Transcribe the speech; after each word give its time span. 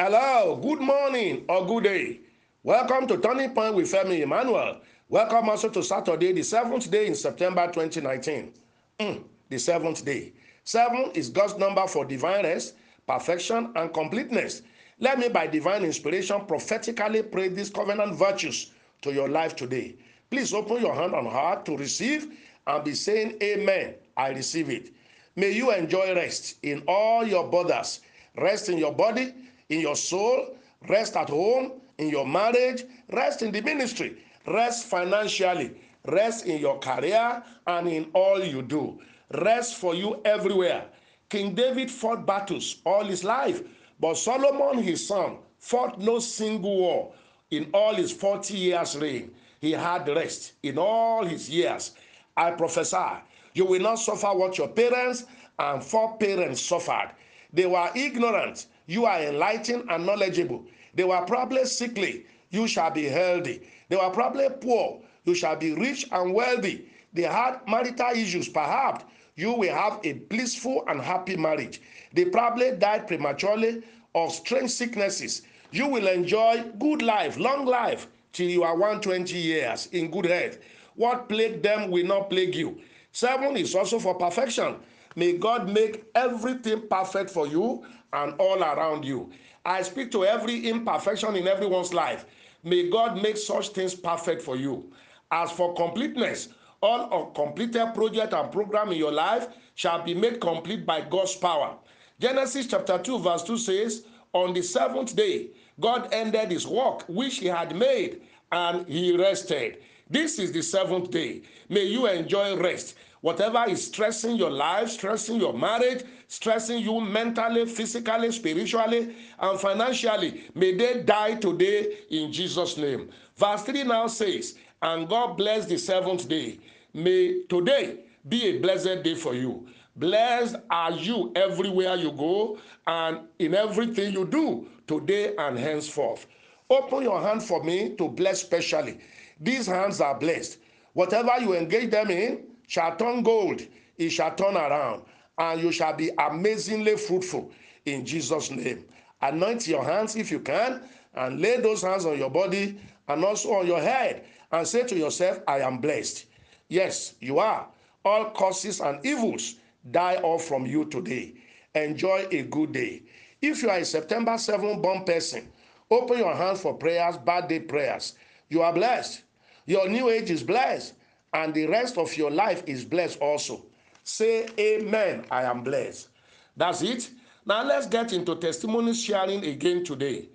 Hello, 0.00 0.54
good 0.62 0.80
morning 0.80 1.44
or 1.48 1.66
good 1.66 1.82
day. 1.82 2.20
Welcome 2.62 3.08
to 3.08 3.16
Turning 3.18 3.50
Point 3.50 3.74
with 3.74 3.90
Femi 3.90 4.20
Emmanuel. 4.20 4.80
Welcome 5.08 5.48
also 5.48 5.68
to 5.70 5.82
Saturday, 5.82 6.30
the 6.30 6.44
seventh 6.44 6.88
day 6.88 7.08
in 7.08 7.16
September 7.16 7.66
2019. 7.66 8.52
Mm, 9.00 9.24
the 9.48 9.58
seventh 9.58 10.04
day. 10.04 10.34
Seven 10.62 11.10
is 11.14 11.30
God's 11.30 11.58
number 11.58 11.84
for 11.88 12.04
divine 12.04 12.44
rest, 12.44 12.74
perfection, 13.08 13.72
and 13.74 13.92
completeness. 13.92 14.62
Let 15.00 15.18
me, 15.18 15.30
by 15.30 15.48
divine 15.48 15.82
inspiration, 15.82 16.46
prophetically 16.46 17.24
pray 17.24 17.48
these 17.48 17.68
covenant 17.68 18.14
virtues 18.14 18.70
to 19.02 19.12
your 19.12 19.28
life 19.28 19.56
today. 19.56 19.96
Please 20.30 20.54
open 20.54 20.80
your 20.80 20.94
hand 20.94 21.14
and 21.14 21.26
heart 21.26 21.64
to 21.64 21.76
receive 21.76 22.38
and 22.68 22.84
be 22.84 22.94
saying, 22.94 23.36
Amen. 23.42 23.94
I 24.16 24.28
receive 24.28 24.70
it. 24.70 24.92
May 25.34 25.50
you 25.50 25.72
enjoy 25.72 26.14
rest 26.14 26.58
in 26.62 26.84
all 26.86 27.26
your 27.26 27.50
borders, 27.50 27.98
rest 28.36 28.68
in 28.68 28.78
your 28.78 28.92
body, 28.92 29.34
in 29.68 29.80
your 29.80 29.96
soul, 29.96 30.56
rest 30.88 31.16
at 31.16 31.28
home, 31.28 31.80
in 31.98 32.08
your 32.08 32.26
marriage, 32.26 32.84
rest 33.12 33.42
in 33.42 33.50
the 33.52 33.60
ministry, 33.60 34.16
rest 34.46 34.86
financially, 34.86 35.74
rest 36.06 36.46
in 36.46 36.60
your 36.60 36.78
career 36.78 37.42
and 37.66 37.88
in 37.88 38.06
all 38.12 38.42
you 38.42 38.62
do. 38.62 38.98
Rest 39.34 39.76
for 39.76 39.94
you 39.94 40.20
everywhere. 40.24 40.86
King 41.28 41.54
David 41.54 41.90
fought 41.90 42.24
battles 42.24 42.80
all 42.84 43.04
his 43.04 43.24
life, 43.24 43.62
but 44.00 44.16
Solomon, 44.16 44.82
his 44.82 45.06
son, 45.06 45.38
fought 45.58 46.00
no 46.00 46.18
single 46.18 46.76
war 46.76 47.12
in 47.50 47.68
all 47.74 47.94
his 47.94 48.12
40 48.12 48.54
years' 48.56 48.96
reign. 48.96 49.32
He 49.60 49.72
had 49.72 50.08
rest 50.08 50.52
in 50.62 50.78
all 50.78 51.24
his 51.24 51.50
years. 51.50 51.92
I 52.36 52.52
prophesy 52.52 53.22
you 53.54 53.64
will 53.64 53.80
not 53.82 53.96
suffer 53.96 54.28
what 54.28 54.56
your 54.56 54.68
parents 54.68 55.24
and 55.58 55.82
foreparents 55.82 56.60
suffered. 56.62 57.10
They 57.52 57.66
were 57.66 57.90
ignorant. 57.94 58.66
You 58.88 59.04
are 59.04 59.20
enlightened 59.20 59.84
and 59.90 60.06
knowledgeable. 60.06 60.64
They 60.94 61.04
were 61.04 61.20
probably 61.26 61.66
sickly. 61.66 62.24
You 62.48 62.66
shall 62.66 62.90
be 62.90 63.04
healthy. 63.04 63.68
They 63.90 63.96
were 63.96 64.08
probably 64.08 64.48
poor. 64.62 65.02
You 65.24 65.34
shall 65.34 65.56
be 65.56 65.74
rich 65.74 66.06
and 66.10 66.32
wealthy. 66.32 66.88
They 67.12 67.22
had 67.22 67.60
marital 67.68 68.12
issues. 68.12 68.48
Perhaps 68.48 69.04
you 69.36 69.52
will 69.52 69.74
have 69.74 70.00
a 70.04 70.14
blissful 70.14 70.84
and 70.88 71.02
happy 71.02 71.36
marriage. 71.36 71.82
They 72.14 72.24
probably 72.24 72.76
died 72.76 73.06
prematurely 73.06 73.82
of 74.14 74.32
strange 74.32 74.70
sicknesses. 74.70 75.42
You 75.70 75.86
will 75.86 76.08
enjoy 76.08 76.64
good 76.78 77.02
life, 77.02 77.36
long 77.36 77.66
life, 77.66 78.08
till 78.32 78.48
you 78.48 78.62
are 78.62 78.74
120 78.74 79.36
years 79.36 79.88
in 79.92 80.10
good 80.10 80.24
health. 80.24 80.58
What 80.94 81.28
plagued 81.28 81.62
them 81.62 81.90
will 81.90 82.06
not 82.06 82.30
plague 82.30 82.54
you. 82.54 82.80
Seven 83.12 83.54
is 83.58 83.74
also 83.74 83.98
for 83.98 84.14
perfection. 84.14 84.76
May 85.18 85.36
God 85.36 85.68
make 85.68 86.04
everything 86.14 86.86
perfect 86.88 87.28
for 87.28 87.48
you 87.48 87.84
and 88.12 88.34
all 88.38 88.62
around 88.62 89.04
you. 89.04 89.32
I 89.64 89.82
speak 89.82 90.12
to 90.12 90.24
every 90.24 90.68
imperfection 90.68 91.34
in 91.34 91.48
everyone's 91.48 91.92
life. 91.92 92.24
May 92.62 92.88
God 92.88 93.20
make 93.20 93.36
such 93.36 93.70
things 93.70 93.96
perfect 93.96 94.40
for 94.40 94.54
you. 94.54 94.92
As 95.32 95.50
for 95.50 95.74
completeness, 95.74 96.50
all 96.80 97.12
of 97.12 97.34
completed 97.34 97.94
project 97.94 98.32
and 98.32 98.52
program 98.52 98.92
in 98.92 98.98
your 98.98 99.10
life 99.10 99.48
shall 99.74 100.00
be 100.00 100.14
made 100.14 100.40
complete 100.40 100.86
by 100.86 101.00
God's 101.00 101.34
power. 101.34 101.76
Genesis 102.20 102.68
chapter 102.68 102.96
2 102.96 103.18
verse 103.18 103.42
2 103.42 103.58
says, 103.58 104.04
on 104.32 104.54
the 104.54 104.62
seventh 104.62 105.16
day, 105.16 105.48
God 105.80 106.10
ended 106.12 106.52
his 106.52 106.64
work 106.64 107.02
which 107.08 107.38
he 107.38 107.46
had 107.46 107.74
made 107.74 108.22
and 108.52 108.86
he 108.86 109.16
rested. 109.16 109.78
This 110.10 110.38
is 110.38 110.52
the 110.52 110.62
seventh 110.62 111.10
day. 111.10 111.42
May 111.68 111.84
you 111.84 112.06
enjoy 112.06 112.56
rest. 112.56 112.94
Whatever 113.20 113.64
is 113.68 113.86
stressing 113.86 114.36
your 114.36 114.50
life, 114.50 114.90
stressing 114.90 115.40
your 115.40 115.52
marriage, 115.52 116.04
stressing 116.28 116.78
you 116.78 117.00
mentally, 117.00 117.66
physically, 117.66 118.30
spiritually, 118.32 119.14
and 119.38 119.60
financially, 119.60 120.44
may 120.54 120.74
they 120.76 121.02
die 121.02 121.34
today 121.34 121.98
in 122.10 122.32
Jesus' 122.32 122.76
name. 122.76 123.10
Verse 123.36 123.62
3 123.64 123.82
now 123.84 124.06
says, 124.06 124.54
And 124.80 125.08
God 125.08 125.36
bless 125.36 125.66
the 125.66 125.76
seventh 125.78 126.28
day. 126.28 126.58
May 126.94 127.42
today 127.48 127.98
be 128.28 128.44
a 128.46 128.58
blessed 128.60 129.02
day 129.02 129.14
for 129.14 129.34
you. 129.34 129.66
Blessed 129.96 130.56
are 130.70 130.92
you 130.92 131.32
everywhere 131.34 131.96
you 131.96 132.12
go 132.12 132.58
and 132.86 133.20
in 133.40 133.54
everything 133.54 134.12
you 134.12 134.24
do 134.24 134.68
today 134.86 135.34
and 135.36 135.58
henceforth. 135.58 136.26
Open 136.70 137.02
your 137.02 137.20
hand 137.20 137.42
for 137.42 137.64
me 137.64 137.96
to 137.96 138.08
bless 138.08 138.42
specially. 138.42 139.00
These 139.40 139.66
hands 139.66 140.00
are 140.00 140.18
blessed. 140.18 140.58
Whatever 140.92 141.38
you 141.40 141.54
engage 141.54 141.90
them 141.90 142.10
in 142.10 142.44
shall 142.66 142.96
turn 142.96 143.22
gold, 143.22 143.62
it 143.96 144.10
shall 144.10 144.34
turn 144.34 144.56
around, 144.56 145.02
and 145.38 145.60
you 145.60 145.72
shall 145.72 145.94
be 145.94 146.10
amazingly 146.18 146.96
fruitful 146.96 147.50
in 147.84 148.04
Jesus' 148.04 148.50
name. 148.50 148.84
Anoint 149.20 149.66
your 149.66 149.84
hands 149.84 150.16
if 150.16 150.30
you 150.30 150.40
can, 150.40 150.82
and 151.14 151.40
lay 151.40 151.60
those 151.60 151.82
hands 151.82 152.04
on 152.06 152.18
your 152.18 152.30
body 152.30 152.80
and 153.08 153.24
also 153.24 153.54
on 153.54 153.66
your 153.66 153.80
head, 153.80 154.24
and 154.52 154.66
say 154.66 154.84
to 154.84 154.96
yourself, 154.96 155.40
I 155.48 155.60
am 155.60 155.78
blessed. 155.78 156.26
Yes, 156.68 157.14
you 157.20 157.38
are. 157.38 157.66
All 158.04 158.30
curses 158.30 158.80
and 158.80 159.04
evils 159.04 159.56
die 159.90 160.16
off 160.16 160.44
from 160.44 160.66
you 160.66 160.84
today. 160.84 161.34
Enjoy 161.74 162.26
a 162.30 162.42
good 162.42 162.72
day. 162.72 163.02
If 163.40 163.62
you 163.62 163.70
are 163.70 163.78
a 163.78 163.84
September 163.84 164.36
7 164.36 164.80
born 164.80 165.04
person, 165.04 165.48
open 165.90 166.18
your 166.18 166.34
hands 166.34 166.60
for 166.60 166.74
prayers, 166.74 167.16
birthday 167.16 167.60
prayers. 167.60 168.14
You 168.48 168.62
are 168.62 168.72
blessed. 168.72 169.22
Your 169.68 169.86
new 169.86 170.08
age 170.08 170.30
is 170.30 170.42
blessed, 170.42 170.94
and 171.34 171.52
the 171.52 171.66
rest 171.66 171.98
of 171.98 172.16
your 172.16 172.30
life 172.30 172.62
is 172.66 172.86
blessed 172.86 173.18
also. 173.20 173.66
Say, 174.02 174.48
Amen. 174.58 175.26
I 175.30 175.42
am 175.42 175.62
blessed. 175.62 176.08
That's 176.56 176.80
it. 176.80 177.10
Now 177.44 177.62
let's 177.64 177.86
get 177.86 178.14
into 178.14 178.34
testimony 178.36 178.94
sharing 178.94 179.44
again 179.44 179.84
today. 179.84 180.30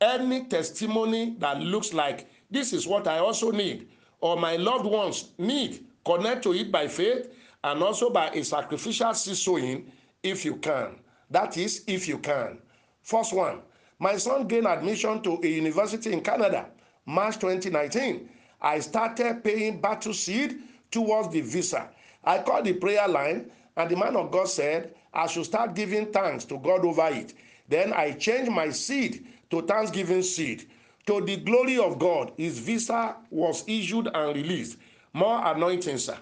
Any 0.00 0.46
testimony 0.46 1.36
that 1.38 1.60
looks 1.60 1.94
like 1.94 2.28
this 2.50 2.72
is 2.72 2.88
what 2.88 3.06
I 3.06 3.18
also 3.18 3.52
need, 3.52 3.86
or 4.20 4.36
my 4.36 4.56
loved 4.56 4.86
ones 4.86 5.30
need, 5.38 5.84
connect 6.04 6.42
to 6.42 6.52
it 6.52 6.72
by 6.72 6.88
faith 6.88 7.32
and 7.62 7.80
also 7.80 8.10
by 8.10 8.30
a 8.30 8.42
sacrificial 8.42 9.14
seed 9.14 9.36
sowing 9.36 9.92
if 10.24 10.44
you 10.44 10.56
can. 10.56 10.96
That 11.30 11.56
is, 11.56 11.84
if 11.86 12.08
you 12.08 12.18
can. 12.18 12.58
First 13.02 13.32
one, 13.32 13.60
my 14.00 14.16
son 14.16 14.48
gained 14.48 14.66
admission 14.66 15.22
to 15.22 15.40
a 15.40 15.46
university 15.46 16.12
in 16.12 16.20
Canada, 16.20 16.66
March 17.06 17.36
2019. 17.36 18.30
I 18.66 18.80
started 18.80 19.44
paying 19.44 19.80
battle 19.80 20.12
seed 20.12 20.58
towards 20.90 21.28
the 21.28 21.40
visa. 21.40 21.88
I 22.24 22.42
called 22.42 22.64
the 22.64 22.72
prayer 22.72 23.06
line, 23.06 23.48
and 23.76 23.88
the 23.88 23.94
man 23.94 24.16
of 24.16 24.32
God 24.32 24.48
said 24.48 24.92
I 25.14 25.28
should 25.28 25.44
start 25.44 25.76
giving 25.76 26.06
thanks 26.06 26.44
to 26.46 26.58
God 26.58 26.84
over 26.84 27.06
it. 27.12 27.34
Then 27.68 27.92
I 27.92 28.10
changed 28.10 28.50
my 28.50 28.70
seed 28.70 29.24
to 29.50 29.62
thanksgiving 29.62 30.22
seed. 30.22 30.68
To 31.06 31.20
the 31.20 31.36
glory 31.36 31.78
of 31.78 32.00
God, 32.00 32.32
his 32.36 32.58
visa 32.58 33.14
was 33.30 33.62
issued 33.68 34.08
and 34.12 34.34
released. 34.34 34.78
More 35.12 35.40
anointing, 35.46 35.98
sir. 35.98 36.18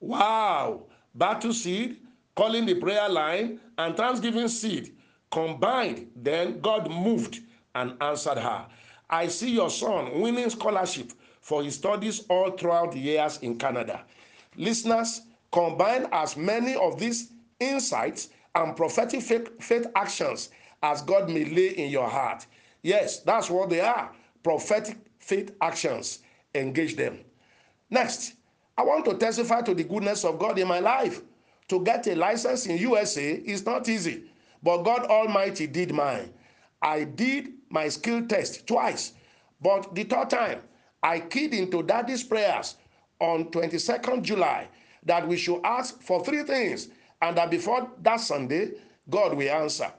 Wow! 0.00 0.86
Battle 1.14 1.52
seed, 1.52 1.98
calling 2.34 2.64
the 2.64 2.76
prayer 2.76 3.06
line, 3.10 3.60
and 3.76 3.94
thanksgiving 3.94 4.48
seed 4.48 4.94
combined. 5.30 6.10
Then 6.16 6.58
God 6.60 6.90
moved 6.90 7.40
and 7.74 8.02
answered 8.02 8.38
her. 8.38 8.66
I 9.10 9.28
see 9.28 9.50
your 9.50 9.68
son 9.68 10.22
winning 10.22 10.48
scholarship 10.48 11.12
for 11.42 11.62
his 11.62 11.74
studies 11.74 12.24
all 12.30 12.52
throughout 12.52 12.92
the 12.92 12.98
years 12.98 13.38
in 13.38 13.58
Canada. 13.58 14.04
Listeners, 14.56 15.22
combine 15.50 16.06
as 16.12 16.36
many 16.36 16.74
of 16.76 16.98
these 16.98 17.32
insights 17.60 18.30
and 18.54 18.76
prophetic 18.76 19.20
faith, 19.20 19.62
faith 19.62 19.86
actions 19.94 20.48
as 20.82 21.02
God 21.02 21.28
may 21.28 21.44
lay 21.44 21.68
in 21.68 21.90
your 21.90 22.08
heart. 22.08 22.46
Yes, 22.82 23.20
that's 23.20 23.50
what 23.50 23.68
they 23.70 23.80
are 23.80 24.10
prophetic 24.42 24.96
faith 25.18 25.54
actions. 25.60 26.20
Engage 26.54 26.96
them. 26.96 27.20
Next, 27.90 28.34
I 28.76 28.82
want 28.82 29.04
to 29.06 29.14
testify 29.14 29.62
to 29.62 29.74
the 29.74 29.84
goodness 29.84 30.24
of 30.24 30.38
God 30.38 30.58
in 30.58 30.68
my 30.68 30.80
life. 30.80 31.22
To 31.68 31.82
get 31.82 32.06
a 32.06 32.14
license 32.14 32.66
in 32.66 32.76
USA 32.78 33.32
is 33.32 33.64
not 33.64 33.88
easy, 33.88 34.24
but 34.62 34.82
God 34.82 35.06
Almighty 35.06 35.66
did 35.66 35.92
mine. 35.94 36.32
I 36.82 37.04
did 37.04 37.52
my 37.70 37.88
skill 37.88 38.26
test 38.26 38.66
twice, 38.66 39.12
but 39.60 39.94
the 39.94 40.04
third 40.04 40.28
time 40.28 40.60
I 41.02 41.20
keyed 41.20 41.54
into 41.54 41.82
daddy's 41.82 42.22
prayers 42.22 42.76
on 43.18 43.46
22nd 43.46 44.22
July 44.22 44.68
that 45.04 45.26
we 45.26 45.36
should 45.36 45.60
ask 45.64 46.00
for 46.00 46.24
three 46.24 46.42
things 46.44 46.88
and 47.20 47.36
that 47.36 47.50
before 47.50 47.90
that 48.02 48.20
Sunday, 48.20 48.72
God 49.10 49.34
will 49.34 49.50
answer. 49.50 49.92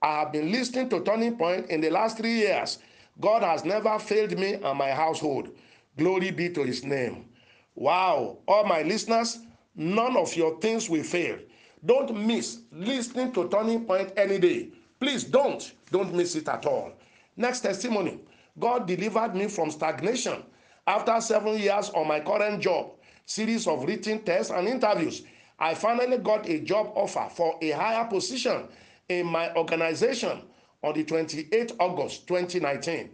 I 0.00 0.20
have 0.20 0.32
been 0.32 0.50
listening 0.52 0.88
to 0.90 1.00
Turning 1.00 1.36
Point 1.36 1.70
in 1.70 1.80
the 1.80 1.90
last 1.90 2.18
three 2.18 2.34
years. 2.34 2.78
God 3.20 3.42
has 3.42 3.64
never 3.64 3.98
failed 3.98 4.38
me 4.38 4.54
and 4.54 4.78
my 4.78 4.90
household. 4.90 5.50
Glory 5.96 6.30
be 6.30 6.50
to 6.50 6.62
his 6.62 6.84
name. 6.84 7.26
Wow, 7.74 8.38
all 8.46 8.64
my 8.64 8.82
listeners, 8.82 9.38
none 9.74 10.16
of 10.16 10.34
your 10.36 10.58
things 10.60 10.88
will 10.88 11.02
fail. 11.02 11.38
Don't 11.84 12.16
miss 12.16 12.60
listening 12.72 13.32
to 13.32 13.48
Turning 13.48 13.84
Point 13.84 14.12
any 14.16 14.38
day. 14.38 14.70
Please 15.00 15.24
don't. 15.24 15.72
Don't 15.90 16.14
miss 16.14 16.34
it 16.34 16.48
at 16.48 16.64
all. 16.66 16.92
Next 17.36 17.60
testimony 17.60 18.20
God 18.58 18.86
delivered 18.86 19.34
me 19.34 19.48
from 19.48 19.70
stagnation 19.70 20.42
after 20.86 21.20
seven 21.20 21.58
years 21.58 21.90
on 21.90 22.08
my 22.08 22.20
current 22.20 22.62
job, 22.62 22.92
series 23.26 23.66
of 23.66 23.84
written 23.84 24.22
tests 24.22 24.50
and 24.52 24.68
interviews. 24.68 25.22
I 25.58 25.74
finally 25.74 26.18
got 26.18 26.48
a 26.48 26.60
job 26.60 26.92
offer 26.94 27.28
for 27.34 27.58
a 27.62 27.70
higher 27.70 28.06
position 28.06 28.68
in 29.08 29.26
my 29.26 29.54
organization. 29.54 30.42
on 30.82 30.94
the 30.94 31.04
28th 31.04 31.74
August 31.78 32.28
2019. 32.28 33.10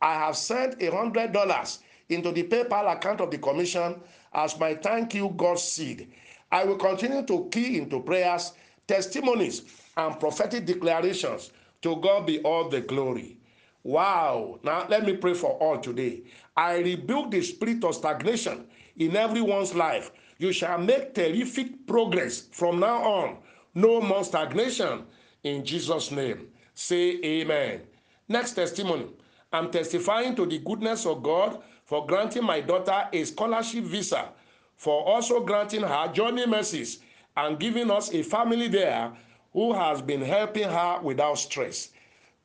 I 0.00 0.14
have 0.14 0.36
sent 0.36 0.80
a 0.82 0.90
hundred 0.90 1.32
dollars 1.32 1.80
into 2.08 2.30
the 2.32 2.44
PayPal 2.44 2.92
account 2.94 3.20
of 3.20 3.30
the 3.30 3.38
commission 3.38 4.00
as 4.32 4.58
my 4.58 4.74
thank 4.74 5.14
you 5.14 5.32
God 5.36 5.58
seed. 5.58 6.08
I 6.52 6.64
will 6.64 6.76
continue 6.76 7.24
to 7.24 7.48
key 7.50 7.78
into 7.78 8.00
prayers, 8.00 8.52
testimonies, 8.86 9.62
and 9.96 10.18
prophetic 10.20 10.66
declarations. 10.66 11.50
To 11.82 11.96
God 11.96 12.26
be 12.26 12.40
all 12.40 12.68
the 12.68 12.80
glory. 12.80 13.38
Wow. 13.86 14.58
Now 14.64 14.84
let 14.88 15.06
me 15.06 15.12
pray 15.16 15.32
for 15.34 15.52
all 15.60 15.78
today. 15.78 16.22
I 16.56 16.78
rebuke 16.78 17.30
the 17.30 17.40
spirit 17.40 17.84
of 17.84 17.94
stagnation 17.94 18.66
in 18.96 19.14
everyone's 19.14 19.76
life. 19.76 20.10
You 20.38 20.50
shall 20.50 20.78
make 20.78 21.14
terrific 21.14 21.86
progress 21.86 22.48
from 22.50 22.80
now 22.80 23.00
on. 23.04 23.36
No 23.76 24.00
more 24.00 24.24
stagnation 24.24 25.04
in 25.44 25.64
Jesus' 25.64 26.10
name. 26.10 26.48
Say 26.74 27.20
amen. 27.24 27.82
Next 28.26 28.54
testimony. 28.54 29.06
I'm 29.52 29.70
testifying 29.70 30.34
to 30.34 30.46
the 30.46 30.58
goodness 30.58 31.06
of 31.06 31.22
God 31.22 31.62
for 31.84 32.04
granting 32.08 32.42
my 32.42 32.60
daughter 32.62 33.08
a 33.12 33.22
scholarship 33.22 33.84
visa, 33.84 34.30
for 34.76 35.06
also 35.06 35.38
granting 35.44 35.82
her 35.82 36.12
journey 36.12 36.44
mercies 36.44 36.98
and 37.36 37.56
giving 37.60 37.92
us 37.92 38.12
a 38.12 38.24
family 38.24 38.66
there 38.66 39.12
who 39.52 39.72
has 39.72 40.02
been 40.02 40.22
helping 40.22 40.68
her 40.68 40.98
without 41.04 41.38
stress. 41.38 41.90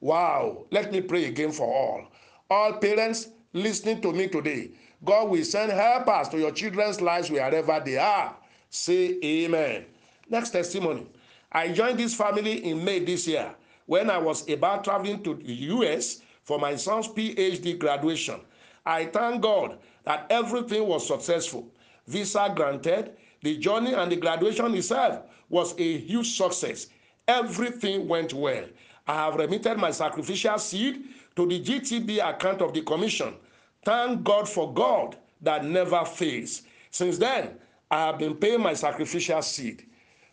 Wow. 0.01 0.65
Let 0.71 0.91
me 0.91 0.99
pray 1.01 1.25
again 1.25 1.51
for 1.51 1.67
all. 1.67 2.07
All 2.49 2.73
parents 2.73 3.29
listening 3.53 4.01
to 4.01 4.11
me 4.11 4.27
today, 4.27 4.71
God 5.05 5.29
will 5.29 5.45
send 5.45 5.71
helpers 5.71 6.27
to 6.29 6.39
your 6.39 6.51
children's 6.51 6.99
lives 6.99 7.29
wherever 7.29 7.79
they 7.85 7.97
are. 7.97 8.35
Say 8.69 9.19
amen. 9.23 9.85
Next 10.27 10.49
testimony. 10.49 11.07
I 11.51 11.71
joined 11.71 11.99
this 11.99 12.15
family 12.15 12.65
in 12.65 12.83
May 12.83 12.99
this 12.99 13.27
year 13.27 13.53
when 13.85 14.09
I 14.09 14.17
was 14.17 14.49
about 14.49 14.83
traveling 14.83 15.21
to 15.23 15.35
the 15.35 15.53
US 15.53 16.21
for 16.43 16.57
my 16.57 16.75
son's 16.75 17.07
PhD 17.07 17.77
graduation. 17.77 18.39
I 18.85 19.05
thank 19.05 19.41
God 19.41 19.77
that 20.05 20.25
everything 20.31 20.87
was 20.87 21.05
successful. 21.05 21.67
Visa 22.07 22.51
granted, 22.55 23.15
the 23.41 23.57
journey 23.57 23.93
and 23.93 24.11
the 24.11 24.15
graduation 24.15 24.73
itself 24.73 25.23
was 25.49 25.75
a 25.77 25.97
huge 25.99 26.35
success. 26.35 26.87
Everything 27.27 28.07
went 28.07 28.33
well. 28.33 28.65
I 29.11 29.15
have 29.25 29.35
remitted 29.35 29.77
my 29.77 29.91
sacrificial 29.91 30.57
seed 30.57 31.03
to 31.35 31.45
the 31.45 31.59
GTB 31.59 32.25
account 32.25 32.61
of 32.61 32.73
the 32.73 32.81
commission. 32.81 33.33
Thank 33.83 34.23
God 34.23 34.47
for 34.47 34.73
God 34.73 35.17
that 35.41 35.65
never 35.65 36.05
fails. 36.05 36.61
Since 36.91 37.17
then, 37.17 37.55
I 37.89 38.05
have 38.05 38.19
been 38.19 38.35
paying 38.35 38.61
my 38.61 38.73
sacrificial 38.73 39.41
seed. 39.41 39.85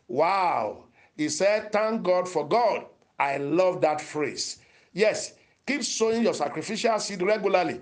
Wow. 0.06 0.84
He 1.16 1.28
said, 1.28 1.72
Thank 1.72 2.04
God 2.04 2.28
for 2.28 2.46
God. 2.46 2.86
I 3.18 3.38
love 3.38 3.80
that 3.80 4.00
phrase. 4.00 4.58
Yes, 4.92 5.32
keep 5.66 5.82
sowing 5.82 6.22
your 6.22 6.34
sacrificial 6.34 7.00
seed 7.00 7.20
regularly. 7.20 7.80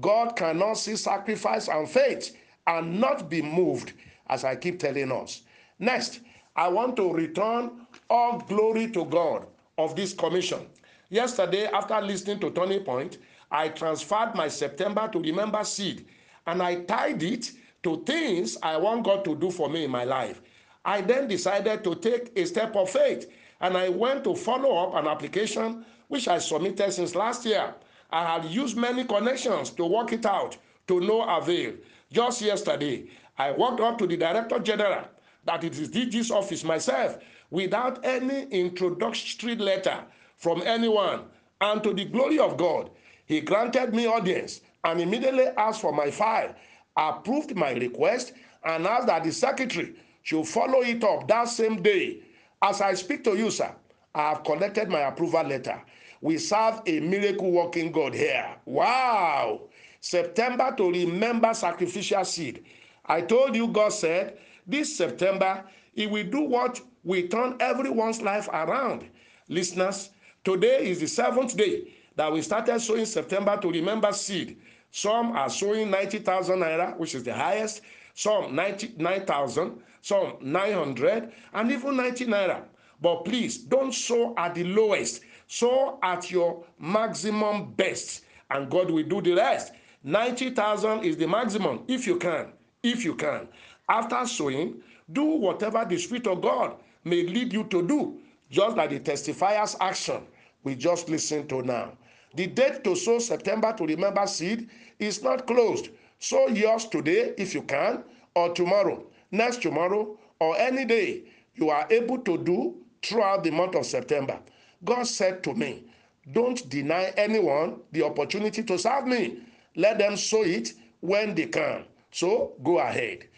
God 0.00 0.36
cannot 0.36 0.74
see 0.74 0.94
sacrifice 0.94 1.66
and 1.66 1.88
faith 1.88 2.36
and 2.68 3.00
not 3.00 3.28
be 3.28 3.42
moved, 3.42 3.94
as 4.28 4.44
I 4.44 4.54
keep 4.54 4.78
telling 4.78 5.10
us. 5.10 5.42
Next, 5.80 6.20
I 6.54 6.68
want 6.68 6.94
to 6.98 7.12
return 7.12 7.84
all 8.08 8.38
glory 8.38 8.92
to 8.92 9.04
God 9.06 9.46
of 9.78 9.94
this 9.96 10.12
commission. 10.12 10.66
Yesterday, 11.08 11.66
after 11.66 12.00
listening 12.00 12.40
to 12.40 12.50
Tony 12.50 12.80
Point, 12.80 13.18
I 13.50 13.68
transferred 13.68 14.34
my 14.34 14.48
September 14.48 15.08
to 15.12 15.20
remember 15.20 15.62
seed 15.64 16.06
and 16.46 16.62
I 16.62 16.76
tied 16.82 17.22
it 17.22 17.52
to 17.82 18.02
things 18.04 18.56
I 18.62 18.76
want 18.76 19.04
God 19.04 19.24
to 19.24 19.36
do 19.36 19.50
for 19.50 19.68
me 19.68 19.84
in 19.84 19.90
my 19.90 20.04
life. 20.04 20.40
I 20.84 21.00
then 21.00 21.28
decided 21.28 21.84
to 21.84 21.94
take 21.94 22.36
a 22.36 22.44
step 22.46 22.74
of 22.76 22.90
faith 22.90 23.30
and 23.60 23.76
I 23.76 23.88
went 23.88 24.24
to 24.24 24.34
follow 24.34 24.76
up 24.76 24.94
an 24.94 25.08
application 25.08 25.84
which 26.08 26.28
I 26.28 26.38
submitted 26.38 26.92
since 26.92 27.14
last 27.14 27.44
year. 27.44 27.74
I 28.10 28.24
had 28.24 28.44
used 28.46 28.76
many 28.76 29.04
connections 29.04 29.70
to 29.70 29.86
work 29.86 30.12
it 30.12 30.26
out 30.26 30.56
to 30.88 31.00
no 31.00 31.22
avail. 31.22 31.74
Just 32.12 32.40
yesterday, 32.42 33.08
I 33.38 33.50
walked 33.50 33.80
up 33.80 33.98
to 33.98 34.06
the 34.06 34.16
Director 34.16 34.58
General, 34.60 35.04
that 35.44 35.64
it 35.64 35.78
is 35.78 35.90
DG's 35.90 36.30
office 36.30 36.64
myself, 36.64 37.18
without 37.50 38.04
any 38.04 38.44
introductory 38.50 39.56
letter 39.56 40.04
from 40.36 40.62
anyone. 40.62 41.22
And 41.60 41.82
to 41.82 41.94
the 41.94 42.04
glory 42.04 42.38
of 42.38 42.56
God, 42.56 42.90
he 43.26 43.40
granted 43.40 43.94
me 43.94 44.06
audience 44.06 44.60
and 44.84 45.00
immediately 45.00 45.46
asked 45.56 45.80
for 45.80 45.92
my 45.92 46.10
file, 46.10 46.54
approved 46.96 47.56
my 47.56 47.72
request, 47.72 48.32
and 48.64 48.86
asked 48.86 49.06
that 49.06 49.24
the 49.24 49.32
secretary 49.32 49.94
should 50.22 50.46
follow 50.46 50.82
it 50.82 51.02
up 51.04 51.26
that 51.28 51.48
same 51.48 51.82
day. 51.82 52.20
As 52.62 52.80
I 52.80 52.94
speak 52.94 53.24
to 53.24 53.36
you, 53.36 53.50
sir, 53.50 53.74
I 54.14 54.30
have 54.30 54.44
collected 54.44 54.88
my 54.88 55.00
approval 55.00 55.42
letter. 55.44 55.80
We 56.20 56.38
serve 56.38 56.80
a 56.86 57.00
miracle 57.00 57.50
working 57.50 57.92
God 57.92 58.14
here. 58.14 58.56
Wow! 58.64 59.68
September 60.00 60.74
to 60.76 60.90
remember 60.90 61.52
sacrificial 61.52 62.24
seed. 62.24 62.64
I 63.04 63.20
told 63.20 63.54
you, 63.54 63.68
God 63.68 63.92
said, 63.92 64.38
this 64.66 64.96
September, 64.96 65.64
He 65.94 66.06
will 66.06 66.24
do 66.24 66.42
what 66.42 66.80
will 67.06 67.26
turn 67.28 67.56
everyone's 67.60 68.20
life 68.20 68.48
around. 68.48 69.08
Listeners, 69.48 70.10
today 70.44 70.90
is 70.90 70.98
the 70.98 71.06
seventh 71.06 71.56
day 71.56 71.94
that 72.16 72.32
we 72.32 72.42
started 72.42 72.80
sowing 72.80 73.06
September 73.06 73.56
to 73.62 73.70
remember 73.70 74.12
seed. 74.12 74.58
Some 74.90 75.32
are 75.32 75.48
sowing 75.48 75.88
90,000 75.88 76.58
naira, 76.58 76.98
which 76.98 77.14
is 77.14 77.22
the 77.22 77.32
highest, 77.32 77.82
some 78.14 78.56
99,000, 78.56 79.80
some 80.02 80.34
900, 80.40 81.32
and 81.54 81.70
even 81.70 81.96
90 81.96 82.26
naira. 82.26 82.62
But 83.00 83.24
please 83.24 83.58
don't 83.58 83.94
sow 83.94 84.34
at 84.36 84.56
the 84.56 84.64
lowest, 84.64 85.22
sow 85.46 86.00
at 86.02 86.28
your 86.32 86.64
maximum 86.80 87.72
best, 87.74 88.24
and 88.50 88.68
God 88.68 88.90
will 88.90 89.04
do 89.04 89.22
the 89.22 89.34
rest. 89.34 89.72
90,000 90.02 91.04
is 91.04 91.16
the 91.16 91.28
maximum 91.28 91.84
if 91.86 92.04
you 92.06 92.16
can. 92.16 92.48
If 92.82 93.04
you 93.04 93.14
can. 93.14 93.46
After 93.88 94.26
sowing, 94.26 94.82
do 95.12 95.24
whatever 95.24 95.84
the 95.84 95.98
Spirit 95.98 96.26
of 96.26 96.40
God 96.40 96.76
may 97.06 97.22
lead 97.22 97.52
you 97.52 97.62
to 97.64 97.86
do, 97.86 98.18
just 98.50 98.76
like 98.76 98.90
the 98.90 98.98
testifier's 98.98 99.76
action 99.80 100.20
we 100.64 100.74
just 100.74 101.08
listened 101.08 101.48
to 101.48 101.62
now. 101.62 101.92
The 102.34 102.48
date 102.48 102.82
to 102.84 102.96
sow 102.96 103.20
September 103.20 103.72
to 103.74 103.86
remember 103.86 104.26
seed 104.26 104.68
is 104.98 105.22
not 105.22 105.46
closed. 105.46 105.88
Sow 106.18 106.48
yours 106.48 106.86
today 106.86 107.32
if 107.38 107.54
you 107.54 107.62
can, 107.62 108.02
or 108.34 108.52
tomorrow, 108.52 109.06
next 109.30 109.62
tomorrow, 109.62 110.18
or 110.40 110.58
any 110.58 110.84
day 110.84 111.22
you 111.54 111.70
are 111.70 111.86
able 111.90 112.18
to 112.18 112.36
do 112.38 112.74
throughout 113.02 113.44
the 113.44 113.50
month 113.50 113.76
of 113.76 113.86
September. 113.86 114.40
God 114.84 115.06
said 115.06 115.44
to 115.44 115.54
me, 115.54 115.84
Don't 116.32 116.68
deny 116.68 117.12
anyone 117.16 117.80
the 117.92 118.02
opportunity 118.04 118.64
to 118.64 118.78
serve 118.78 119.06
me. 119.06 119.38
Let 119.76 119.98
them 119.98 120.16
sow 120.16 120.42
it 120.42 120.72
when 121.00 121.34
they 121.36 121.46
can. 121.46 121.84
So 122.10 122.54
go 122.64 122.78
ahead. 122.80 123.28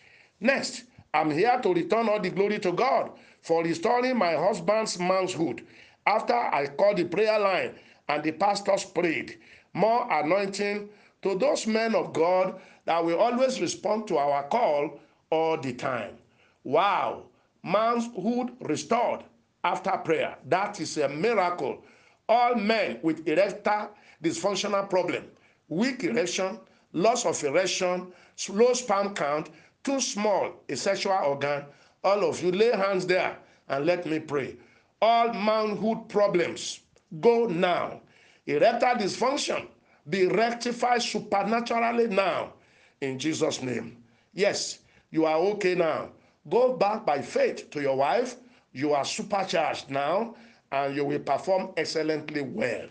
Next, 0.41 0.85
I'm 1.13 1.31
here 1.31 1.59
to 1.63 1.75
return 1.75 2.09
all 2.09 2.21
the 2.21 2.31
glory 2.31 2.59
to 2.61 2.73
God 2.73 3.11
for 3.43 3.63
restoring 3.63 4.17
my 4.17 4.35
husband's 4.35 4.99
manhood. 4.99 5.67
After 6.07 6.35
I 6.35 6.67
called 6.67 6.97
the 6.97 7.05
prayer 7.05 7.39
line 7.39 7.75
and 8.09 8.23
the 8.23 8.33
pastors 8.33 8.85
prayed, 8.85 9.39
more 9.75 10.07
anointing 10.11 10.89
to 11.23 11.39
those 11.39 11.67
men 11.67 11.95
of 11.95 12.13
God 12.13 12.61
that 12.85 13.05
will 13.05 13.19
always 13.19 13.61
respond 13.61 14.09
to 14.09 14.19
our 14.19 14.45
call 14.45 15.01
all 15.31 15.59
the 15.59 15.75
time. 15.75 16.17
Wow, 16.65 17.25
manhood 17.63 18.53
restored 18.61 19.25
after 19.65 19.91
prayer. 19.99 20.37
That 20.47 20.81
is 20.81 20.97
a 20.97 21.09
miracle. 21.09 21.85
All 22.29 22.55
men 22.55 22.99
with 23.03 23.27
erectile 23.27 23.91
dysfunctional 24.23 24.89
problem, 24.89 25.25
weak 25.69 26.05
erection, 26.05 26.59
loss 26.93 27.25
of 27.25 27.43
erection, 27.45 28.13
low 28.49 28.73
sperm 28.73 29.15
count, 29.15 29.51
too 29.83 30.01
small 30.01 30.53
a 30.69 30.77
sexual 30.77 31.13
organ, 31.13 31.65
all 32.05 32.25
of 32.25 32.43
you 32.43 32.53
lay 32.53 32.71
hands 32.71 33.07
there 33.07 33.39
and 33.69 33.87
let 33.87 34.07
me 34.07 34.19
pray. 34.19 34.57
All 35.01 35.33
manhood 35.33 36.09
problems 36.09 36.81
go 37.21 37.47
now. 37.47 38.01
Erectile 38.47 38.97
dysfunction 38.97 39.67
be 40.09 40.27
rectified 40.27 41.03
supernaturally 41.03 42.09
now 42.09 42.55
in 43.01 43.19
Jesus' 43.19 43.63
name. 43.63 44.03
Yes, 44.33 44.81
you 45.11 45.27
are 45.27 45.39
okay 45.39 45.75
now. 45.75 46.11
Go 46.49 46.77
back 46.77 47.05
by 47.05 47.21
faith 47.21 47.71
to 47.71 47.81
your 47.81 47.97
wife. 47.97 48.37
You 48.73 48.93
are 48.95 49.05
supercharged 49.05 49.91
now 49.91 50.35
and 50.73 50.95
you 50.95 51.05
will 51.05 51.19
perform 51.19 51.71
excellently 51.77 52.43
well. 52.43 52.87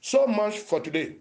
So 0.00 0.26
much 0.26 0.58
for 0.58 0.80
today. 0.80 1.16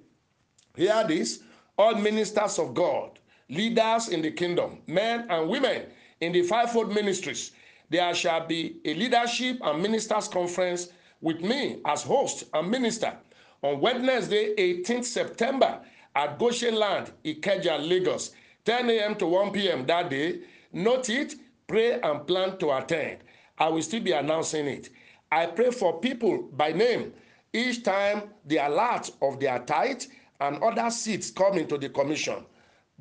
Hear 0.75 1.03
this 1.07 1.41
all 1.77 1.95
ministers 1.95 2.57
of 2.59 2.73
God, 2.73 3.19
leaders 3.49 4.09
in 4.09 4.21
the 4.21 4.31
kingdom, 4.31 4.79
men 4.87 5.27
and 5.29 5.49
women 5.49 5.83
in 6.25 6.32
the 6.32 6.41
fivefold 6.41 6.91
ministries, 6.94 7.51
there 7.89 8.13
shall 8.15 8.46
be 8.48 8.77
a 8.84 8.94
leadership 8.96 9.60
and 9.63 9.82
ministers 9.82 10.27
conference 10.27 10.89
with 11.22 11.39
me 11.41 11.77
as 11.86 12.01
host 12.03 12.46
and 12.53 12.70
minister 12.70 13.15
on 13.62 13.79
Wednesday, 13.79 14.55
18th 14.55 15.05
September 15.05 15.79
at 16.15 16.39
Goshen 16.39 16.75
Land, 16.75 17.12
Ikeja, 17.24 17.88
Lagos, 17.88 18.32
10 18.65 18.89
a.m. 18.89 19.15
to 19.15 19.27
1 19.27 19.51
p.m. 19.51 19.86
that 19.86 20.10
day. 20.10 20.39
Note 20.74 21.10
it, 21.10 21.36
pray 21.67 22.00
and 22.01 22.25
plan 22.25 22.58
to 22.58 22.75
attend. 22.75 23.20
I 23.58 23.70
will 23.70 23.82
still 23.84 24.01
be 24.01 24.12
announcing 24.12 24.65
it. 24.65 24.89
I 25.32 25.46
pray 25.46 25.70
for 25.72 26.00
people 26.00 26.50
by 26.53 26.72
name 26.72 27.13
each 27.53 27.84
time 27.84 28.24
the 28.46 28.58
alert 28.58 29.12
of 29.22 29.39
their 29.39 29.60
tithe 29.60 30.03
and 30.41 30.62
other 30.63 30.89
seats 30.89 31.29
come 31.32 31.58
into 31.58 31.77
the 31.77 31.89
commission. 31.89 32.46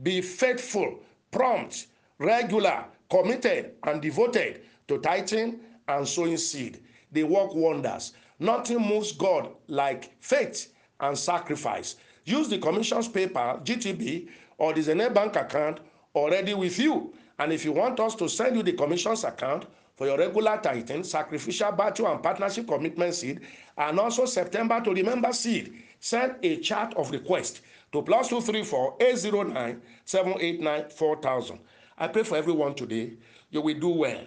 Be 0.03 0.21
faithful, 0.21 1.01
prompt, 1.31 1.87
regular, 2.19 2.85
committed, 3.11 3.73
and 3.85 4.01
devoted 4.03 4.63
to 4.89 4.99
tithing 4.99 5.61
and 5.89 6.07
sowing 6.07 6.37
seed. 6.37 6.81
They 7.13 7.25
work 7.25 7.55
wonders. 7.55 8.13
Nothing 8.39 8.81
moves 8.81 9.13
God 9.13 9.51
like 9.69 10.13
faith 10.21 10.73
and 11.01 11.17
sacrifice. 11.17 11.97
Use 12.25 12.49
the 12.49 12.59
commission's 12.59 13.09
paper, 13.09 13.61
GTB, 13.63 14.29
or 14.59 14.73
the 14.73 14.83
Zenith 14.83 15.15
Bank 15.15 15.37
account 15.37 15.81
already 16.15 16.55
with 16.55 16.79
you. 16.79 17.13
And 17.39 17.53
if 17.53 17.65
you 17.65 17.73
want 17.73 18.01
us 18.01 18.15
to 18.17 18.29
send 18.29 18.57
you 18.57 18.63
the 18.63 18.73
commission's 18.73 19.25
account 19.25 19.67
for 19.97 20.07
your 20.07 20.19
regular 20.19 20.59
tithing, 20.63 21.05
sacrificial 21.05 21.73
battle, 21.73 22.09
and 22.09 22.23
partnership 22.23 22.67
commitment 22.67 23.15
seed, 23.15 23.41
and 23.79 23.99
also 23.99 24.25
September 24.25 24.81
to 24.81 24.93
remember 24.93 25.33
seed, 25.33 25.83
send 26.01 26.37
a 26.43 26.57
chart 26.59 26.95
of 26.95 27.11
request 27.11 27.61
to 27.93 28.03
plus 28.03 28.29
234 28.29 28.97
809 29.01 29.81
789 30.05 30.91
4000. 30.91 31.59
I 31.97 32.09
pray 32.09 32.23
for 32.23 32.37
everyone 32.37 32.75
today. 32.75 33.15
You 33.51 33.61
will 33.61 33.79
do 33.79 33.89
well. 33.89 34.25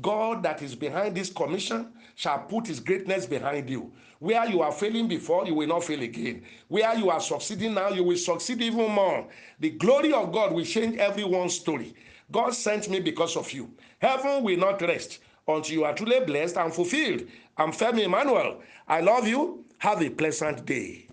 God 0.00 0.42
that 0.42 0.62
is 0.62 0.74
behind 0.74 1.16
this 1.16 1.30
commission 1.30 1.92
shall 2.14 2.38
put 2.40 2.66
his 2.66 2.80
greatness 2.80 3.26
behind 3.26 3.68
you. 3.68 3.92
Where 4.18 4.46
you 4.48 4.62
are 4.62 4.72
failing 4.72 5.08
before, 5.08 5.46
you 5.46 5.54
will 5.54 5.66
not 5.66 5.84
fail 5.84 6.02
again. 6.02 6.44
Where 6.68 6.94
you 6.96 7.10
are 7.10 7.20
succeeding 7.20 7.74
now, 7.74 7.88
you 7.88 8.04
will 8.04 8.16
succeed 8.16 8.60
even 8.62 8.90
more. 8.90 9.26
The 9.58 9.70
glory 9.70 10.12
of 10.12 10.32
God 10.32 10.52
will 10.52 10.64
change 10.64 10.98
everyone's 10.98 11.54
story. 11.54 11.94
God 12.30 12.54
sent 12.54 12.88
me 12.88 13.00
because 13.00 13.36
of 13.36 13.50
you. 13.52 13.70
Heaven 13.98 14.44
will 14.44 14.58
not 14.58 14.80
rest 14.82 15.20
until 15.48 15.74
you 15.74 15.84
are 15.84 15.94
truly 15.94 16.20
blessed 16.24 16.56
and 16.56 16.72
fulfilled. 16.72 17.22
I'm 17.56 17.72
Femi 17.72 18.04
Emmanuel. 18.04 18.62
I 18.86 19.00
love 19.00 19.26
you. 19.26 19.64
Have 19.78 20.02
a 20.02 20.10
pleasant 20.10 20.64
day. 20.66 21.08